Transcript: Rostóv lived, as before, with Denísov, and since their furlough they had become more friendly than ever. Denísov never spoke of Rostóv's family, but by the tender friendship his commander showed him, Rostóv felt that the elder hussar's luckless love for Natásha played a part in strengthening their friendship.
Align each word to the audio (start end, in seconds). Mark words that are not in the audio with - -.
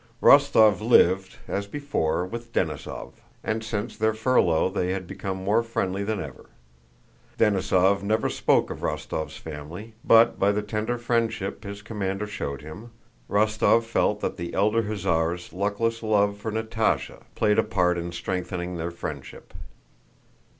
Rostóv 0.19 0.79
lived, 0.81 1.35
as 1.47 1.67
before, 1.67 2.25
with 2.25 2.51
Denísov, 2.51 3.11
and 3.43 3.63
since 3.63 3.95
their 3.95 4.15
furlough 4.15 4.67
they 4.67 4.93
had 4.93 5.05
become 5.05 5.37
more 5.43 5.61
friendly 5.61 6.03
than 6.03 6.19
ever. 6.19 6.49
Denísov 7.37 8.01
never 8.01 8.27
spoke 8.27 8.71
of 8.71 8.79
Rostóv's 8.79 9.37
family, 9.37 9.93
but 10.03 10.39
by 10.39 10.51
the 10.51 10.63
tender 10.63 10.97
friendship 10.97 11.63
his 11.63 11.83
commander 11.83 12.25
showed 12.25 12.63
him, 12.63 12.89
Rostóv 13.29 13.83
felt 13.83 14.21
that 14.21 14.37
the 14.37 14.55
elder 14.55 14.81
hussar's 14.81 15.53
luckless 15.53 16.01
love 16.01 16.35
for 16.35 16.51
Natásha 16.51 17.21
played 17.35 17.59
a 17.59 17.63
part 17.63 17.95
in 17.95 18.11
strengthening 18.11 18.77
their 18.77 18.89
friendship. 18.89 19.53